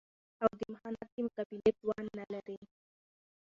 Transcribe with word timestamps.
او 0.43 0.49
د 0.57 0.61
محنت 0.71 1.07
د 1.15 1.17
مقابلې 1.25 1.71
توان 1.79 2.05
نه 2.17 2.25
لري 2.33 2.57